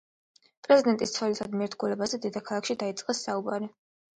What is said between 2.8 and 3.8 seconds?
დაიწყეს საუბარი.